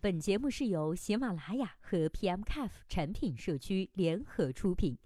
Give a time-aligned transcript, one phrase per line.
[0.00, 4.96] 本节目是由喜马拉雅和 PMCAF 产品社区联合出品。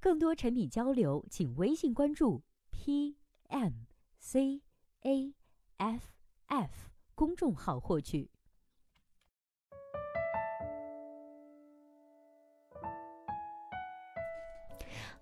[0.00, 2.42] 更多产品交流，请微信关注
[2.72, 3.14] PMCAF
[6.46, 8.28] F 公众号获取。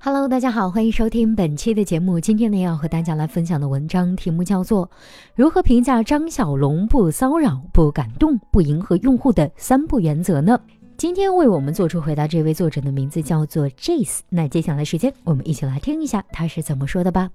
[0.00, 2.20] Hello，大家好，欢迎收听本期的节目。
[2.20, 4.86] 今天呢，要和大家来分享的文章题目叫做
[5.34, 10.58] 《如何评价张小龙不骚扰、不感动、不迎合用户的三不原则》呢？
[10.96, 14.20] 今天为我们做出回答，这位作者的名字叫做 Jace。
[14.28, 17.30] 那接下来时间，我们一起来听一下他是怎么说的吧。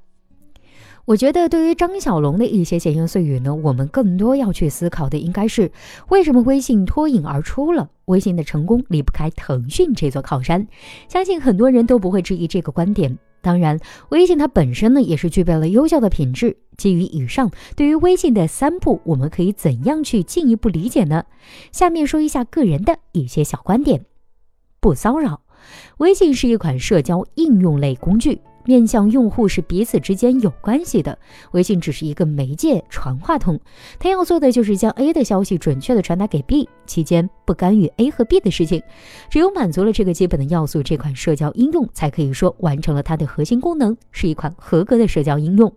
[1.06, 5.72] 我觉得对于张小龙的一些闲言碎语呢，我们更多要去思考的应该是
[6.10, 7.90] 为什么微信脱颖而出了？
[8.06, 10.68] 微信的成功离不开腾讯这座靠山，
[11.10, 13.18] 相信很多人都不会质疑这个观点。
[13.42, 13.78] 当然，
[14.08, 16.56] 微信它本身呢也是具备了优秀的品质。
[16.78, 21.26] 基于以上，对于微信的三步，我们可以怎样去进一步理解呢？
[21.74, 24.06] 下面说一下个人的一些小观点：
[24.80, 25.42] 不骚扰，
[25.98, 28.40] 微信是一款社交应用类工具。
[28.66, 31.18] 面向用户是彼此之间有关系的，
[31.52, 33.60] 微信只是一个媒介传话筒，
[34.00, 38.82] 它要做的就是将 A 的消息准确的传达给 B，期间不干预 A 和 B 的事情。
[39.30, 45.72] 只有满足了这个基本的要素，这款社交应用才可以说完成了它的核心功能，是一款合格的社交应用。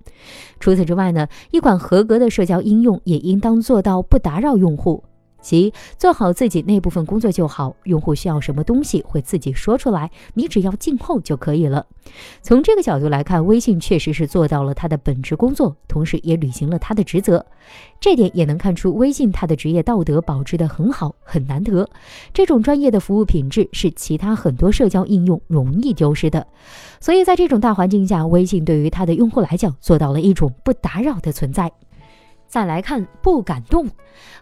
[0.60, 5.02] 除此之外呢，一款合格的社交应用也应当做到不打扰用户。
[5.46, 11.86] 即做好自己那部分工作就好，用户需要什么东西会自己说出来，你只要静候就可以了。
[12.42, 17.46] 从这个角度来看，微信确实是做到了它的本职工作，同时也履行了它的职责。
[18.00, 21.88] 这点也能看出微信它的职业道德保持得很好，很难得。
[22.34, 26.44] 这种专业的服务品质是其他很多社交应用容易丢失的。
[27.00, 31.70] 所以在这种大环境下，微信对于它的用户来讲，做到了一种不打扰的存在。
[32.56, 33.86] 再来看不敢动，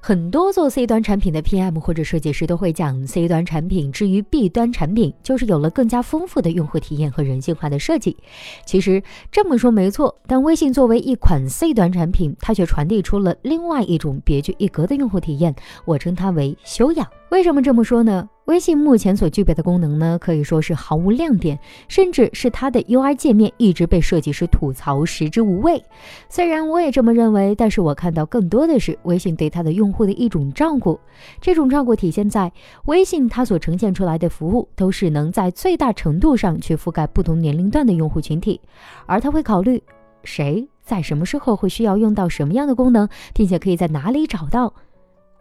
[0.00, 8.16] 很多做 C 端产品的 PM 或者设计师都会讲，C 端产品之于 B 端产品，就是有了更加丰富的用户体验和人性化的设计。
[8.64, 15.52] 其实这么说没错，但微信作为一款 C 端产品，它却传递出了另外一种别具一格的用户体验，
[15.84, 17.04] 我称它为修养。
[17.34, 18.28] 为什么这么说呢？
[18.44, 21.58] 微信目前所具备的功能呢，可以说是毫无亮点，
[21.88, 25.82] 甚至是它的 UI 界面一直被设计师吐槽食之无味。
[26.28, 30.96] 虽然我也这么认为，但是我看到更多的是微信对它的用户的一种照顾。
[31.40, 32.52] 这种照顾体现在
[32.84, 38.60] 微信它所呈现出来的服务，都是能在最大程度上去覆盖不同年龄段的用户群体，
[39.06, 39.82] 而它会考虑
[40.22, 44.72] 谁在什么时候会需要用到什么样的功能，并且可以在哪里找到。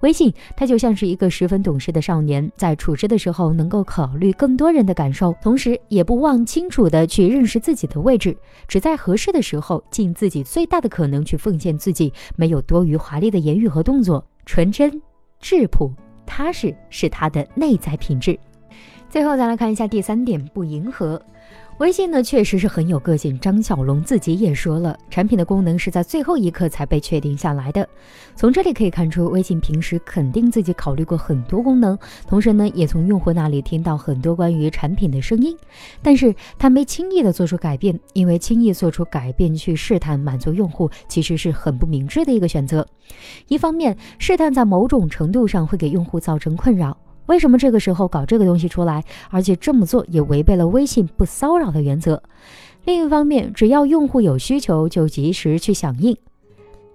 [0.04, 8.36] 微信，它就像是一个十分懂事的少年，在处事的时候能够考虑更多人的感受，同时也不忘清楚的去认识自己的位置，
[8.68, 15.02] 只在合适的时候尽自己最大的可能去奉献自己，没有多余华丽的言语和动作，纯真、
[15.40, 15.90] 质朴、
[16.26, 18.38] 踏实是它的内在品质。
[19.10, 21.22] 最后再来看一下第三点，不迎合。
[21.80, 23.38] 微信呢，确实是很有个性。
[23.40, 27.88] 张小龙自己也说了，产品的功能是在最后一刻才被确定下来的。
[28.36, 31.98] 从这里可以看出，微信平时肯定自己考虑过很多功能，
[32.28, 35.58] 同时呢，也从用户那里听到很多关于产品的声音。
[36.02, 42.88] 但是他没轻易的做出改变，因为轻易做出改变去试探满足用户，其实是很不明智的一个选择。
[43.48, 46.96] 一方面，试探在某种程度上会给用户造成困扰。
[47.28, 49.04] 为什么这个时候搞这个东西出来？
[49.30, 52.22] 而且这么做也违背了微信不骚扰的原则。
[52.86, 56.18] 另一方面，只要用户有需求，就及时去响应。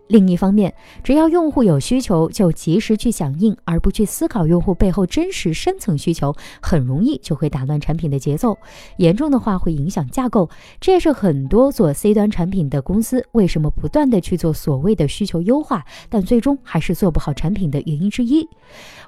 [0.09, 0.73] 另一方面，
[1.05, 8.57] 只要用户有需求，就及时去响应，而不去思考用户背后真实深层需求，很容易就会打乱产品的节奏，
[8.97, 10.49] 严重的话会影响架构。
[10.81, 18.49] 这也是很多做 C 端产品的公司为什么不断的去做所谓的需求优化，但最终还是做不好产品的原因之一。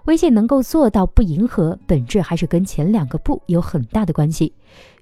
[0.07, 4.53] 微信能够做到不迎合，本质还是跟前两个不有很大的关系。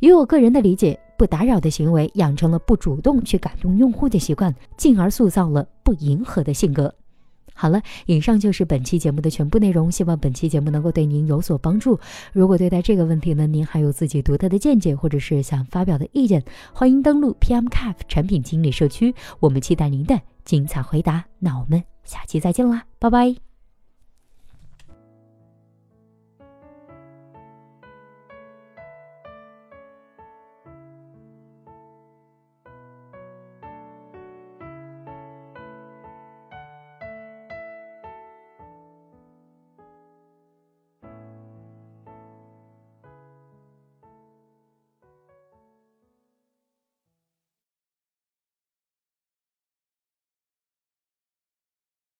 [0.00, 0.98] 与我个人的理解。
[1.18, 6.94] 不打扰的行为，养成了不主动去感动用户的习惯，进而塑造了不迎合的性格。
[7.52, 11.98] 好了，以上就是本期节目的全部内容，希望本期节目能够对您有所帮助。
[12.32, 16.40] 如果对待这个问题呢，您还有自己独特的见解，或者是想发表的意见，
[16.72, 21.24] 欢迎登录 PMCAF 产品经理社区，我们期待您的精彩回答。
[21.40, 23.47] 那我们下期再见啦，拜拜。